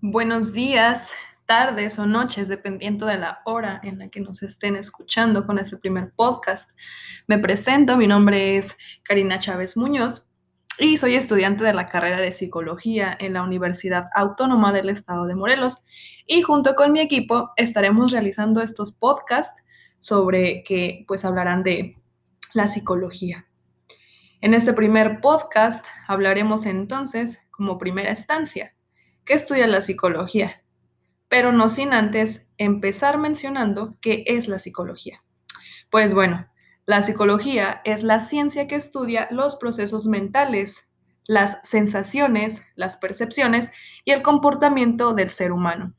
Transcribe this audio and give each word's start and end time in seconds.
Buenos 0.00 0.52
días, 0.52 1.10
tardes 1.44 1.98
o 1.98 2.06
noches, 2.06 2.46
dependiendo 2.46 3.06
de 3.06 3.18
la 3.18 3.40
hora 3.44 3.80
en 3.82 3.98
la 3.98 4.08
que 4.10 4.20
nos 4.20 4.44
estén 4.44 4.76
escuchando 4.76 5.44
con 5.44 5.58
este 5.58 5.76
primer 5.76 6.12
podcast. 6.12 6.70
Me 7.26 7.40
presento, 7.40 7.96
mi 7.96 8.06
nombre 8.06 8.56
es 8.56 8.76
Karina 9.02 9.40
Chávez 9.40 9.76
Muñoz 9.76 10.30
y 10.78 10.98
soy 10.98 11.16
estudiante 11.16 11.64
de 11.64 11.74
la 11.74 11.86
carrera 11.86 12.20
de 12.20 12.30
psicología 12.30 13.16
en 13.18 13.32
la 13.32 13.42
Universidad 13.42 14.08
Autónoma 14.14 14.72
del 14.72 14.88
Estado 14.88 15.26
de 15.26 15.34
Morelos 15.34 15.84
y 16.28 16.42
junto 16.42 16.76
con 16.76 16.92
mi 16.92 17.00
equipo 17.00 17.50
estaremos 17.56 18.12
realizando 18.12 18.60
estos 18.60 18.92
podcasts 18.92 19.60
sobre 19.98 20.62
que 20.62 21.06
pues 21.08 21.24
hablarán 21.24 21.64
de 21.64 21.96
la 22.52 22.68
psicología. 22.68 23.48
En 24.42 24.54
este 24.54 24.72
primer 24.74 25.20
podcast 25.20 25.84
hablaremos 26.06 26.66
entonces 26.66 27.40
como 27.50 27.78
primera 27.78 28.12
estancia 28.12 28.77
que 29.28 29.34
estudia 29.34 29.66
la 29.66 29.82
psicología, 29.82 30.62
pero 31.28 31.52
no 31.52 31.68
sin 31.68 31.92
antes 31.92 32.46
empezar 32.56 33.18
mencionando 33.18 33.98
qué 34.00 34.24
es 34.26 34.48
la 34.48 34.58
psicología. 34.58 35.22
Pues 35.90 36.14
bueno, 36.14 36.48
la 36.86 37.02
psicología 37.02 37.82
es 37.84 38.02
la 38.02 38.20
ciencia 38.20 38.66
que 38.66 38.76
estudia 38.76 39.28
los 39.30 39.56
procesos 39.56 40.06
mentales, 40.06 40.88
las 41.26 41.58
sensaciones, 41.62 42.62
las 42.74 42.96
percepciones 42.96 43.70
y 44.06 44.12
el 44.12 44.22
comportamiento 44.22 45.12
del 45.12 45.28
ser 45.28 45.52
humano, 45.52 45.92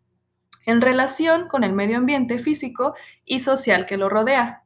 en 0.65 0.81
relación 0.81 1.49
con 1.49 1.63
el 1.63 1.73
medio 1.73 1.97
ambiente 1.97 2.39
físico 2.39 2.95
y 3.25 3.41
social 3.41 3.85
que 3.85 3.97
lo 3.97 4.09
rodea. 4.09 4.63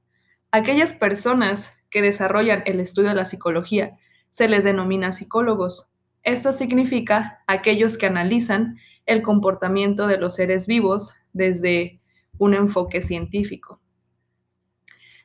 Aquellas 0.52 0.94
personas 0.94 1.78
que 1.90 2.02
desarrollan 2.02 2.64
el 2.66 2.80
estudio 2.80 3.10
de 3.10 3.16
la 3.16 3.26
psicología 3.26 3.98
se 4.30 4.48
les 4.48 4.64
denomina 4.64 5.12
psicólogos 5.12 5.93
esto 6.24 6.52
significa 6.52 7.44
aquellos 7.48 7.98
que 7.98 8.06
analizan 8.06 8.78
el 9.06 9.22
comportamiento 9.22 10.08
de 10.08 10.18
los 10.18 10.36
seres 10.36 10.68
vivos 10.68 11.16
desde 11.34 12.00
un 12.38 12.54
enfoque 12.54 13.02
científico. 13.02 13.82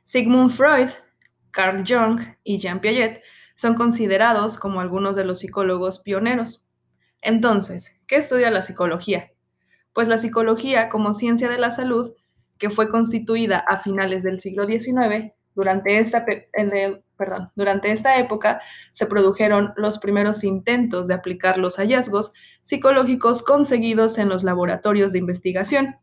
Sigmund 0.02 0.50
Freud, 0.50 0.90
Carl 1.50 1.84
Jung 1.86 2.20
y 2.42 2.58
Jean 2.58 2.80
Piaget 2.80 3.22
son 3.54 3.74
considerados 3.74 4.58
como 4.58 4.80
algunos 4.80 5.16
de 5.16 5.24
los 5.24 5.40
psicólogos 5.40 6.00
pioneros. 6.00 6.68
Entonces, 7.22 7.96
¿qué 8.06 8.16
estudia 8.16 8.50
la 8.50 8.62
psicología? 8.62 9.32
Pues 9.92 10.08
la 10.08 10.18
psicología 10.18 10.88
como 10.88 11.14
ciencia 11.14 11.48
de 11.48 11.58
la 11.58 11.70
salud, 11.70 12.14
que 12.58 12.70
fue 12.70 12.88
constituida 12.88 13.58
a 13.58 13.78
finales 13.78 14.22
del 14.22 14.40
siglo 14.40 14.64
XIX, 14.64 15.32
durante 15.54 15.98
esta, 15.98 16.24
perdón, 17.18 17.50
durante 17.56 17.90
esta 17.90 18.18
época 18.18 18.62
se 18.92 19.06
produjeron 19.06 19.74
los 19.76 19.98
primeros 19.98 20.44
intentos 20.44 21.08
de 21.08 21.14
aplicar 21.14 21.58
los 21.58 21.76
hallazgos 21.76 22.32
psicológicos 22.62 23.42
conseguidos 23.42 24.16
en 24.18 24.28
los 24.28 24.44
laboratorios 24.44 25.12
de 25.12 25.18
investigación. 25.18 25.96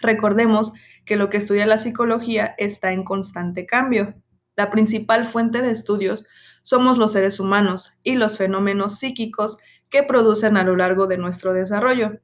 Recordemos 0.00 0.72
que 1.04 1.16
lo 1.16 1.30
que 1.30 1.36
estudia 1.36 1.66
la 1.66 1.78
psicología 1.78 2.54
está 2.58 2.92
en 2.92 3.04
constante 3.04 3.66
cambio. 3.66 4.14
La 4.56 4.70
principal 4.70 5.26
fuente 5.26 5.62
de 5.62 5.70
estudios 5.70 6.26
somos 6.62 6.98
los 6.98 7.12
seres 7.12 7.38
humanos 7.38 8.00
y 8.02 8.16
los 8.16 8.38
fenómenos 8.38 8.98
psíquicos 8.98 9.58
que 9.90 10.02
producen 10.02 10.56
a 10.56 10.64
lo 10.64 10.74
largo 10.74 11.06
de 11.06 11.18
nuestro 11.18 11.52
desarrollo. 11.52 12.18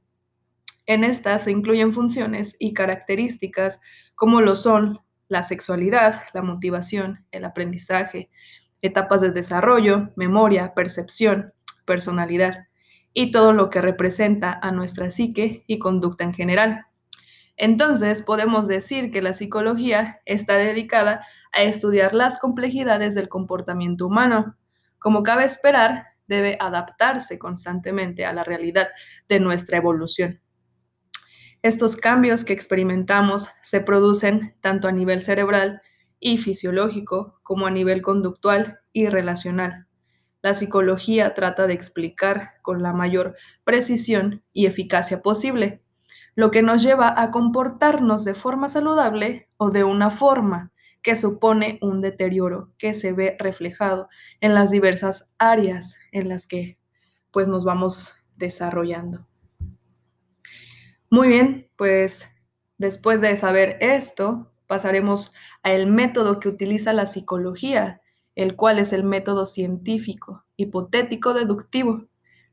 En 0.86 1.04
estas 1.04 1.44
se 1.44 1.52
incluyen 1.52 1.92
funciones 1.92 2.56
y 2.58 2.72
características 2.72 3.80
como 4.14 4.40
lo 4.40 4.56
son 4.56 5.00
la 5.32 5.42
sexualidad, 5.42 6.24
la 6.34 6.42
motivación, 6.42 7.24
el 7.32 7.46
aprendizaje, 7.46 8.28
etapas 8.82 9.22
de 9.22 9.32
desarrollo, 9.32 10.12
memoria, 10.14 10.74
percepción, 10.74 11.54
personalidad 11.86 12.66
y 13.14 13.32
todo 13.32 13.54
lo 13.54 13.70
que 13.70 13.80
representa 13.80 14.60
a 14.62 14.72
nuestra 14.72 15.10
psique 15.10 15.64
y 15.66 15.78
conducta 15.78 16.24
en 16.24 16.34
general. 16.34 16.86
Entonces, 17.56 18.20
podemos 18.20 18.68
decir 18.68 19.10
que 19.10 19.22
la 19.22 19.32
psicología 19.32 20.20
está 20.26 20.56
dedicada 20.56 21.26
a 21.54 21.62
estudiar 21.62 22.14
las 22.14 22.38
complejidades 22.38 23.14
del 23.14 23.30
comportamiento 23.30 24.06
humano. 24.06 24.56
Como 24.98 25.22
cabe 25.22 25.44
esperar, 25.44 26.08
debe 26.26 26.58
adaptarse 26.60 27.38
constantemente 27.38 28.26
a 28.26 28.34
la 28.34 28.44
realidad 28.44 28.88
de 29.30 29.40
nuestra 29.40 29.78
evolución. 29.78 30.42
Estos 31.62 31.96
cambios 31.96 32.44
que 32.44 32.52
experimentamos 32.52 33.48
se 33.62 33.80
producen 33.80 34.56
tanto 34.60 34.88
a 34.88 34.92
nivel 34.92 35.22
cerebral 35.22 35.80
y 36.18 36.38
fisiológico 36.38 37.38
como 37.44 37.68
a 37.68 37.70
nivel 37.70 38.02
conductual 38.02 38.80
y 38.92 39.06
relacional. 39.06 39.86
La 40.42 40.54
psicología 40.54 41.34
trata 41.34 41.68
de 41.68 41.74
explicar 41.74 42.54
con 42.62 42.82
la 42.82 42.92
mayor 42.92 43.36
precisión 43.62 44.42
y 44.52 44.66
eficacia 44.66 45.22
posible, 45.22 45.80
lo 46.34 46.50
que 46.50 46.62
nos 46.62 46.82
lleva 46.82 47.14
a 47.16 47.30
comportarnos 47.30 48.24
de 48.24 48.34
forma 48.34 48.68
saludable 48.68 49.48
o 49.56 49.70
de 49.70 49.84
una 49.84 50.10
forma 50.10 50.72
que 51.00 51.14
supone 51.14 51.78
un 51.80 52.00
deterioro 52.00 52.72
que 52.76 52.92
se 52.92 53.12
ve 53.12 53.36
reflejado 53.38 54.08
en 54.40 54.54
las 54.54 54.72
diversas 54.72 55.30
áreas 55.38 55.96
en 56.10 56.28
las 56.28 56.48
que 56.48 56.76
pues 57.30 57.46
nos 57.46 57.64
vamos 57.64 58.14
desarrollando. 58.36 59.28
Muy 61.12 61.28
bien, 61.28 61.68
pues 61.76 62.26
después 62.78 63.20
de 63.20 63.36
saber 63.36 63.76
esto, 63.82 64.50
pasaremos 64.66 65.34
al 65.62 65.86
método 65.86 66.40
que 66.40 66.48
utiliza 66.48 66.94
la 66.94 67.04
psicología, 67.04 68.00
el 68.34 68.56
cual 68.56 68.78
es 68.78 68.94
el 68.94 69.04
método 69.04 69.44
científico, 69.44 70.46
hipotético 70.56 71.34
deductivo. 71.34 72.06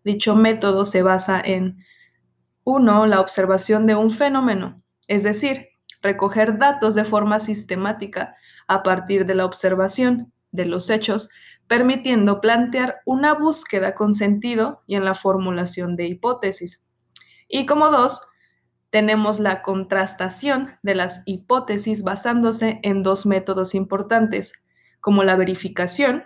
Dicho 0.03 0.35
método 0.35 0.83
se 0.83 1.03
basa 1.03 1.39
en 1.39 1.85
1. 2.65 3.05
La 3.05 3.21
observación 3.21 3.87
de 3.87 3.95
un 3.95 4.11
fenómeno, 4.11 4.83
es 5.07 5.23
decir, 5.23 5.69
recoger 6.01 6.57
datos 6.57 6.95
de 6.95 7.05
forma 7.05 7.39
sistemática 7.39 8.35
a 8.67 8.83
partir 8.83 9.25
de 9.25 9.35
la 9.35 9.45
observación 9.45 10.33
de 10.51 10.65
los 10.65 10.89
hechos, 10.89 11.29
permitiendo 11.69 12.41
plantear 12.41 12.97
una 13.05 13.35
búsqueda 13.35 13.95
con 13.95 14.13
sentido 14.13 14.81
y 14.85 14.95
en 14.95 15.05
la 15.05 15.15
formulación 15.15 15.95
de 15.95 16.07
hipótesis. 16.07 16.85
Y 17.47 17.65
como 17.65 17.89
dos, 17.89 18.21
tenemos 18.89 19.39
la 19.39 19.61
contrastación 19.61 20.77
de 20.83 20.95
las 20.95 21.21
hipótesis 21.25 22.03
basándose 22.03 22.79
en 22.83 23.03
dos 23.03 23.25
métodos 23.25 23.75
importantes, 23.75 24.53
como 24.99 25.23
la 25.23 25.35
verificación, 25.35 26.25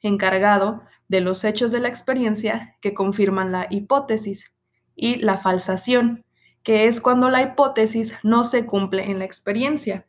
encargado 0.00 0.82
de 1.08 1.20
los 1.20 1.44
hechos 1.44 1.72
de 1.72 1.80
la 1.80 1.88
experiencia 1.88 2.76
que 2.80 2.94
confirman 2.94 3.52
la 3.52 3.66
hipótesis, 3.70 4.54
y 4.96 5.16
la 5.16 5.38
falsación, 5.38 6.24
que 6.62 6.86
es 6.86 7.00
cuando 7.00 7.30
la 7.30 7.42
hipótesis 7.42 8.14
no 8.22 8.44
se 8.44 8.64
cumple 8.64 9.10
en 9.10 9.18
la 9.18 9.24
experiencia. 9.24 10.06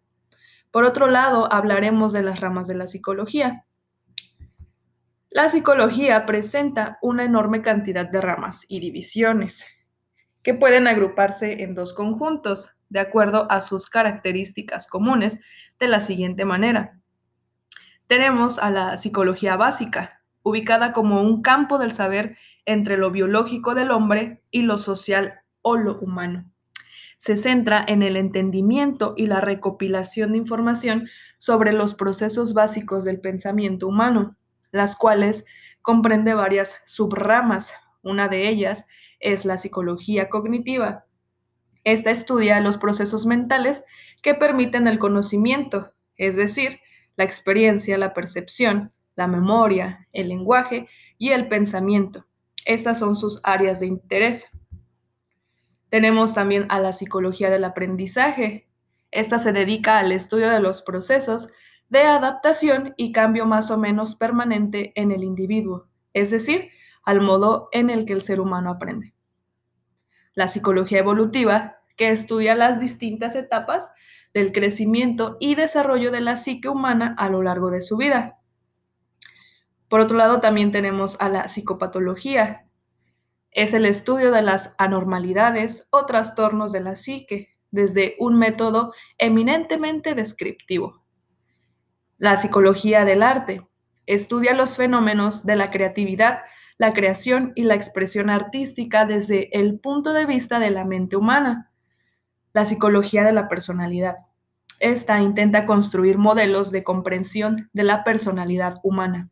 Por 0.71 0.83
otro 0.83 1.07
lado, 1.07 1.51
hablaremos 1.51 2.13
de 2.13 2.23
las 2.23 2.39
ramas 2.39 2.67
de 2.67 2.75
la 2.75 2.87
psicología. 2.87 3.65
La 5.29 5.49
psicología 5.49 6.25
presenta 6.25 6.97
una 7.01 7.23
enorme 7.23 7.61
cantidad 7.61 8.09
de 8.09 8.21
ramas 8.21 8.65
y 8.69 8.79
divisiones 8.79 9.65
que 10.45 10.53
pueden 10.53 10.87
agruparse 10.87 11.63
en 11.63 11.73
dos 11.73 11.91
conjuntos, 11.91 12.75
de 12.89 12.99
acuerdo 12.99 13.51
a 13.51 13.61
sus 13.61 13.89
características 13.89 14.85
comunes, 14.85 15.41
de 15.79 15.87
la 15.87 15.99
siguiente 15.99 16.45
manera. 16.45 16.99
Tenemos 18.05 18.59
a 18.59 18.69
la 18.69 18.99
psicología 18.99 19.57
básica, 19.57 20.21
ubicada 20.43 20.93
como 20.93 21.23
un 21.23 21.41
campo 21.41 21.79
del 21.79 21.93
saber 21.93 22.37
entre 22.67 22.95
lo 22.95 23.09
biológico 23.09 23.73
del 23.73 23.89
hombre 23.89 24.43
y 24.51 24.61
lo 24.61 24.77
social 24.77 25.39
o 25.63 25.77
lo 25.77 25.97
humano. 25.97 26.45
Se 27.17 27.37
centra 27.37 27.83
en 27.87 28.03
el 28.03 28.15
entendimiento 28.15 29.15
y 29.17 29.25
la 29.25 29.41
recopilación 29.41 30.33
de 30.33 30.37
información 30.37 31.09
sobre 31.37 31.73
los 31.73 31.95
procesos 31.95 32.53
básicos 32.53 33.03
del 33.03 33.19
pensamiento 33.19 33.87
humano, 33.87 34.37
las 34.69 34.95
cuales 34.95 35.43
comprende 35.81 36.35
varias 36.35 36.75
subramas. 36.85 37.73
Una 38.03 38.27
de 38.27 38.47
ellas 38.47 38.85
es 39.25 39.43
la 39.43 39.57
psicología 39.57 40.29
cognitiva. 40.29 41.05
Esta 41.83 42.11
estudia 42.11 42.59
los 42.61 42.77
procesos 42.77 43.25
mentales 43.25 43.83
que 44.21 44.33
permiten 44.33 44.87
el 44.87 44.99
conocimiento, 44.99 45.93
es 46.15 46.35
decir, 46.35 46.79
la 47.15 47.23
experiencia, 47.23 47.97
la 47.97 48.13
percepción, 48.13 48.93
la 49.15 49.27
memoria, 49.27 50.07
el 50.13 50.29
lenguaje 50.29 50.87
y 51.17 51.29
el 51.29 51.47
pensamiento. 51.47 52.25
Estas 52.65 52.99
son 52.99 53.15
sus 53.15 53.39
áreas 53.43 53.79
de 53.79 53.87
interés. 53.87 54.49
Tenemos 55.89 56.33
también 56.33 56.65
a 56.69 56.79
la 56.79 56.93
psicología 56.93 57.49
del 57.49 57.63
aprendizaje. 57.63 58.67
Esta 59.11 59.39
se 59.39 59.53
dedica 59.53 59.99
al 59.99 60.11
estudio 60.11 60.49
de 60.49 60.59
los 60.59 60.81
procesos 60.81 61.49
de 61.89 62.01
adaptación 62.01 62.93
y 62.97 63.11
cambio 63.11 63.45
más 63.45 63.71
o 63.71 63.77
menos 63.77 64.15
permanente 64.15 64.91
en 64.95 65.11
el 65.11 65.23
individuo, 65.23 65.87
es 66.13 66.31
decir, 66.31 66.69
al 67.03 67.21
modo 67.21 67.69
en 67.71 67.89
el 67.89 68.05
que 68.05 68.13
el 68.13 68.21
ser 68.21 68.39
humano 68.39 68.71
aprende. 68.71 69.14
La 70.35 70.47
psicología 70.47 70.99
evolutiva, 70.99 71.77
que 71.97 72.09
estudia 72.09 72.55
las 72.55 72.79
distintas 72.79 73.35
etapas 73.35 73.91
del 74.33 74.51
crecimiento 74.51 75.37
y 75.39 75.55
desarrollo 75.55 76.11
de 76.11 76.21
la 76.21 76.35
psique 76.35 76.67
humana 76.67 77.15
a 77.17 77.29
lo 77.29 77.41
largo 77.41 77.71
de 77.71 77.81
su 77.81 77.97
vida. 77.97 78.37
Por 79.87 80.01
otro 80.01 80.17
lado, 80.17 80.41
también 80.41 80.71
tenemos 80.71 81.19
a 81.21 81.29
la 81.29 81.47
psicopatología. 81.47 82.67
Es 83.51 83.73
el 83.73 83.85
estudio 83.85 84.31
de 84.31 84.41
las 84.41 84.75
anormalidades 84.77 85.87
o 85.89 86.05
trastornos 86.05 86.73
de 86.73 86.81
la 86.81 86.95
psique 86.95 87.55
desde 87.71 88.15
un 88.19 88.37
método 88.37 88.93
eminentemente 89.17 90.15
descriptivo. 90.15 91.05
La 92.17 92.37
psicología 92.37 93.05
del 93.05 93.23
arte 93.23 93.67
estudia 94.05 94.53
los 94.53 94.77
fenómenos 94.77 95.45
de 95.45 95.55
la 95.55 95.71
creatividad, 95.71 96.39
la 96.77 96.93
creación 96.93 97.53
y 97.55 97.63
la 97.63 97.75
expresión 97.75 98.29
artística 98.29 99.05
desde 99.05 99.57
el 99.57 99.79
punto 99.79 100.13
de 100.13 100.25
vista 100.25 100.59
de 100.59 100.71
la 100.71 100.85
mente 100.85 101.15
humana. 101.15 101.71
La 102.53 102.65
psicología 102.65 103.23
de 103.23 103.33
la 103.33 103.47
personalidad. 103.47 104.15
Esta 104.79 105.21
intenta 105.21 105.65
construir 105.65 106.17
modelos 106.17 106.71
de 106.71 106.83
comprensión 106.83 107.69
de 107.73 107.83
la 107.83 108.03
personalidad 108.03 108.79
humana. 108.83 109.29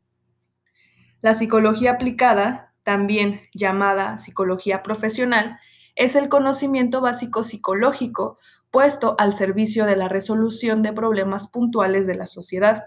La 1.21 1.33
psicología 1.33 1.91
aplicada 1.91 2.73
también 2.83 3.41
llamada 3.53 4.17
psicología 4.17 4.83
profesional, 4.83 5.59
es 5.95 6.15
el 6.15 6.29
conocimiento 6.29 7.01
básico 7.01 7.43
psicológico 7.43 8.37
puesto 8.71 9.15
al 9.19 9.33
servicio 9.33 9.85
de 9.85 9.95
la 9.95 10.09
resolución 10.09 10.81
de 10.81 10.93
problemas 10.93 11.47
puntuales 11.47 12.07
de 12.07 12.15
la 12.15 12.25
sociedad. 12.25 12.85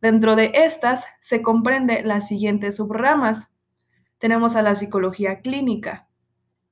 Dentro 0.00 0.36
de 0.36 0.52
estas 0.54 1.04
se 1.20 1.42
comprende 1.42 2.02
las 2.02 2.26
siguientes 2.26 2.76
subramas. 2.76 3.52
Tenemos 4.18 4.56
a 4.56 4.62
la 4.62 4.74
psicología 4.74 5.40
clínica. 5.40 6.08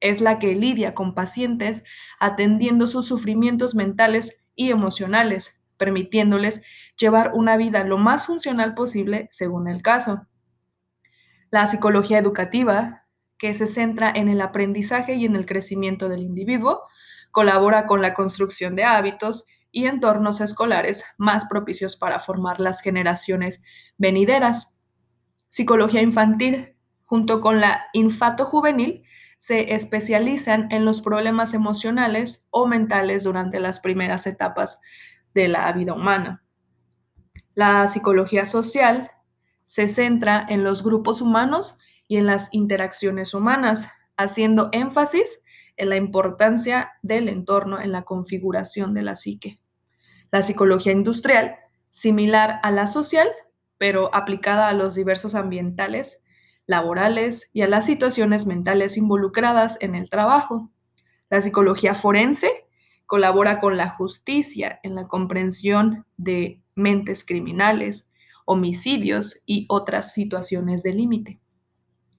Es 0.00 0.20
la 0.20 0.38
que 0.38 0.54
lidia 0.54 0.94
con 0.94 1.14
pacientes 1.14 1.84
atendiendo 2.20 2.86
sus 2.86 3.06
sufrimientos 3.06 3.74
mentales 3.74 4.44
y 4.54 4.70
emocionales, 4.70 5.64
permitiéndoles 5.76 6.62
llevar 6.98 7.32
una 7.34 7.56
vida 7.56 7.84
lo 7.84 7.98
más 7.98 8.26
funcional 8.26 8.74
posible 8.74 9.28
según 9.30 9.68
el 9.68 9.82
caso 9.82 10.26
la 11.50 11.66
psicología 11.66 12.18
educativa, 12.18 13.06
que 13.38 13.54
se 13.54 13.66
centra 13.66 14.10
en 14.14 14.28
el 14.28 14.40
aprendizaje 14.40 15.14
y 15.14 15.24
en 15.24 15.36
el 15.36 15.46
crecimiento 15.46 16.08
del 16.08 16.20
individuo, 16.20 16.82
colabora 17.30 17.86
con 17.86 18.02
la 18.02 18.14
construcción 18.14 18.74
de 18.74 18.84
hábitos 18.84 19.46
y 19.70 19.86
entornos 19.86 20.40
escolares 20.40 21.04
más 21.18 21.44
propicios 21.46 21.96
para 21.96 22.18
formar 22.18 22.60
las 22.60 22.80
generaciones 22.80 23.62
venideras. 23.98 24.74
Psicología 25.48 26.00
infantil, 26.00 26.75
junto 27.06 27.40
con 27.40 27.60
la 27.60 27.86
infato 27.92 28.44
juvenil, 28.44 29.04
se 29.38 29.74
especializan 29.74 30.68
en 30.70 30.84
los 30.84 31.02
problemas 31.02 31.54
emocionales 31.54 32.48
o 32.50 32.66
mentales 32.66 33.24
durante 33.24 33.60
las 33.60 33.80
primeras 33.80 34.26
etapas 34.26 34.80
de 35.34 35.48
la 35.48 35.70
vida 35.72 35.94
humana. 35.94 36.42
La 37.54 37.88
psicología 37.88 38.46
social 38.46 39.10
se 39.64 39.88
centra 39.88 40.44
en 40.48 40.62
los 40.62 40.82
grupos 40.82 41.20
humanos 41.20 41.78
y 42.08 42.16
en 42.16 42.26
las 42.26 42.48
interacciones 42.52 43.34
humanas, 43.34 43.88
haciendo 44.16 44.68
énfasis 44.72 45.40
en 45.76 45.90
la 45.90 45.96
importancia 45.96 46.92
del 47.02 47.28
entorno 47.28 47.80
en 47.80 47.92
la 47.92 48.02
configuración 48.02 48.94
de 48.94 49.02
la 49.02 49.16
psique. 49.16 49.60
La 50.30 50.42
psicología 50.42 50.92
industrial, 50.92 51.56
similar 51.90 52.60
a 52.62 52.70
la 52.70 52.86
social, 52.86 53.28
pero 53.78 54.14
aplicada 54.14 54.68
a 54.68 54.72
los 54.72 54.94
diversos 54.94 55.34
ambientales, 55.34 56.22
laborales 56.66 57.50
y 57.52 57.62
a 57.62 57.68
las 57.68 57.86
situaciones 57.86 58.46
mentales 58.46 58.96
involucradas 58.96 59.78
en 59.80 59.94
el 59.94 60.10
trabajo. 60.10 60.70
La 61.30 61.40
psicología 61.40 61.94
forense 61.94 62.50
colabora 63.06 63.60
con 63.60 63.76
la 63.76 63.90
justicia 63.90 64.80
en 64.82 64.94
la 64.94 65.06
comprensión 65.06 66.06
de 66.16 66.60
mentes 66.74 67.24
criminales, 67.24 68.10
homicidios 68.44 69.42
y 69.46 69.66
otras 69.68 70.12
situaciones 70.12 70.82
de 70.82 70.92
límite. 70.92 71.40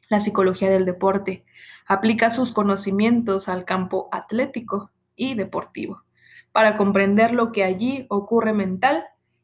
La 0.10 0.20
psicología 0.20 0.70
del 0.70 0.86
deporte 0.86 1.46
aplica 1.86 2.30
sus 2.30 2.54
conocimientos 2.54 3.50
al 3.50 3.66
campo 3.66 4.08
atlético 4.12 4.92
y 5.16 5.36
deportivo 5.36 6.04
para 6.52 6.78
comprender 6.78 7.34
lo 7.34 7.52
que 7.52 7.64
allí 7.64 8.06
ocurre 8.10 8.54
mental 8.54 9.04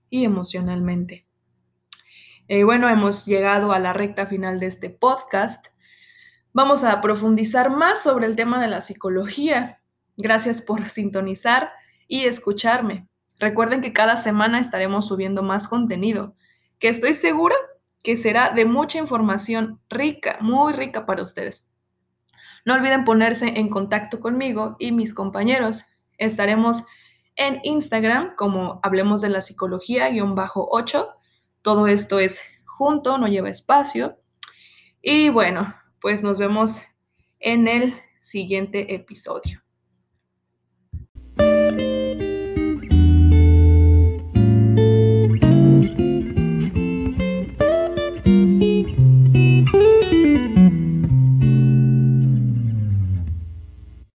y 0.10 0.24
emocionalmente. 0.24 1.28
Eh, 2.48 2.64
bueno, 2.64 2.90
hemos 2.90 3.26
llegado 3.26 3.72
a 3.72 3.80
la 3.80 3.94
recta 3.94 4.26
final 4.26 4.60
de 4.60 4.68
este 4.68 4.90
podcast. 4.90 5.68
Vamos 6.52 6.84
a 6.84 7.00
profundizar 7.02 7.70
más 7.70 8.04
sobre 8.04 8.26
el 8.26 8.36
tema 8.36 8.62
de 8.62 8.68
la 8.68 8.82
psicología. 8.82 9.82
Gracias 10.18 10.62
por 10.62 10.90
sintonizar 10.90 11.72
y 12.08 12.26
escucharme. 12.26 13.08
Recuerden 13.40 13.82
que 13.82 13.94
cada 13.94 14.18
semana 14.18 14.60
estaremos 14.60 15.08
subiendo 15.08 15.42
más 15.42 15.68
contenido 15.68 16.36
que 16.80 16.90
estoy 16.90 17.14
segura 17.14 17.56
que 18.02 18.18
será 18.18 18.50
de 18.50 18.66
mucha 18.66 18.98
información 18.98 19.80
rica, 19.90 20.38
muy 20.42 20.74
rica 20.74 21.06
para 21.06 21.24
ustedes. 21.24 21.74
No 22.66 22.74
olviden 22.74 23.06
ponerse 23.06 23.58
en 23.58 23.70
contacto 23.70 24.20
conmigo 24.20 24.76
y 24.80 24.92
mis 24.92 25.14
compañeros. 25.14 25.86
Estaremos 26.18 26.84
en 27.38 27.62
Instagram 27.64 28.36
como 28.36 28.82
Hablemos 28.84 29.22
de 29.22 29.30
la 29.30 29.40
Psicología-8. 29.40 31.14
Todo 31.64 31.88
esto 31.88 32.20
es 32.20 32.42
junto, 32.66 33.18
no 33.18 33.28
lleva 33.28 33.50
espacio. 33.50 34.20
Y 35.02 35.30
bueno, 35.30 35.74
pues 36.02 36.22
nos 36.22 36.38
vemos 36.38 36.82
en 37.40 37.68
el 37.68 37.96
siguiente 38.20 38.94
episodio. 38.94 39.63